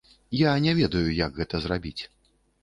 Я 0.37 0.53
не 0.65 0.73
ведаю, 0.79 1.03
як 1.19 1.37
гэта 1.41 1.61
зрабіць. 1.67 2.01